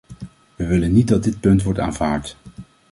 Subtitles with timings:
[0.55, 2.37] We willen niet dat dit punt wordt aanvaard.